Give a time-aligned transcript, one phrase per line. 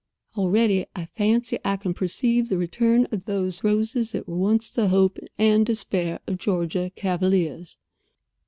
[0.35, 4.87] Already I fancy I can perceive the return of those roses that were once the
[4.87, 7.77] hope and despair of Georgia cavaliers."